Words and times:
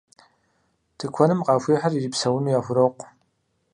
Тыкуэным 0.97 1.39
къахуихьыр 1.45 1.93
ирипсэуну 1.95 2.53
яхурокъу. 2.59 3.07